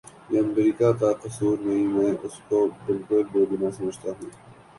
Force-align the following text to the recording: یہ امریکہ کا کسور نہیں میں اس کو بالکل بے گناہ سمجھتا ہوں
یہ 0.29 0.39
امریکہ 0.39 0.91
کا 0.99 1.11
کسور 1.15 1.57
نہیں 1.59 1.87
میں 1.87 2.11
اس 2.23 2.39
کو 2.47 2.65
بالکل 2.85 3.23
بے 3.31 3.45
گناہ 3.51 3.71
سمجھتا 3.71 4.11
ہوں 4.11 4.29